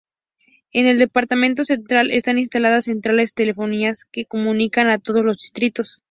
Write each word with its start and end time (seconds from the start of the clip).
En 0.71 0.87
el 0.87 0.97
Departamento 0.97 1.63
Central 1.63 2.09
están 2.09 2.39
instaladas 2.39 2.85
centrales 2.85 3.35
telefónicas 3.35 4.05
que 4.11 4.25
comunican 4.25 4.89
a 4.89 4.97
todos 4.97 5.23
los 5.23 5.37
distritos. 5.39 5.99